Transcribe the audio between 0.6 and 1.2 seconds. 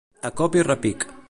i repic.